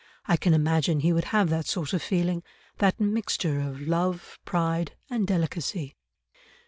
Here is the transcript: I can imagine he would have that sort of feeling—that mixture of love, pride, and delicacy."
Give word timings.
I 0.25 0.35
can 0.35 0.55
imagine 0.55 1.01
he 1.01 1.13
would 1.13 1.25
have 1.25 1.49
that 1.51 1.67
sort 1.67 1.93
of 1.93 2.01
feeling—that 2.01 2.99
mixture 2.99 3.59
of 3.59 3.81
love, 3.81 4.39
pride, 4.45 4.93
and 5.11 5.27
delicacy." 5.27 5.95